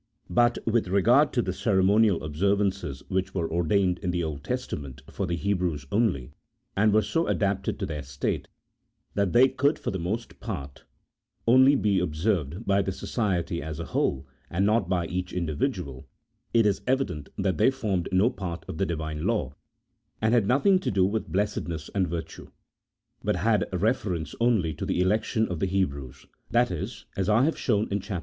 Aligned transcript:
But 0.31 0.57
with 0.65 0.87
regard 0.87 1.31
to 1.33 1.43
the 1.43 1.53
ceremonial 1.53 2.23
observances 2.23 3.03
which 3.07 3.35
were 3.35 3.47
ordained 3.47 3.99
in 3.99 4.09
the 4.09 4.23
Old 4.23 4.43
Testament 4.43 5.03
for 5.11 5.27
the 5.27 5.35
Hebrews 5.35 5.85
only, 5.91 6.33
and 6.75 6.91
were 6.91 7.03
so 7.03 7.27
adapted 7.27 7.77
to 7.77 7.85
their 7.85 8.01
state 8.01 8.47
that 9.13 9.31
they 9.31 9.47
could 9.47 9.77
for 9.77 9.91
the 9.91 9.99
most 9.99 10.39
part 10.39 10.85
only 11.45 11.75
be 11.75 11.99
observed 11.99 12.65
by 12.65 12.81
the 12.81 12.91
society 12.91 13.61
as 13.61 13.79
a 13.79 13.85
whole 13.85 14.25
and 14.49 14.65
not 14.65 14.89
by 14.89 15.05
each 15.05 15.33
individual, 15.33 16.07
it 16.51 16.65
is 16.65 16.81
evident 16.87 17.29
that 17.37 17.59
they 17.59 17.69
formed 17.69 18.09
no 18.11 18.31
part 18.31 18.65
of 18.67 18.79
the 18.79 18.87
Divine 18.87 19.27
law, 19.27 19.53
and 20.19 20.33
had 20.33 20.47
nothing 20.47 20.79
to 20.79 20.89
do 20.89 21.05
with 21.05 21.31
blessed 21.31 21.67
ness 21.67 21.89
and 21.93 22.07
virtue, 22.07 22.47
but 23.23 23.35
had 23.35 23.69
reference 23.71 24.33
only 24.41 24.73
to 24.73 24.83
the 24.83 24.99
election 24.99 25.47
of 25.47 25.59
the 25.59 25.67
Hebrews, 25.67 26.25
that 26.49 26.71
is 26.71 27.05
(as 27.15 27.29
I 27.29 27.43
have 27.43 27.55
shown 27.55 27.87
in 27.91 27.99
Chap. 27.99 28.19